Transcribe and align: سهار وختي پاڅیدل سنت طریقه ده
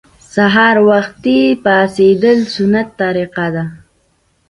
سهار 0.33 0.77
وختي 0.89 1.39
پاڅیدل 1.63 2.39
سنت 2.53 2.87
طریقه 2.99 3.47
ده 3.53 3.63